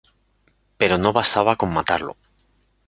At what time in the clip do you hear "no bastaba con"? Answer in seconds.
0.97-1.71